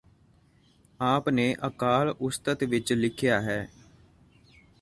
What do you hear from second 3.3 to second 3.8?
ਹੈ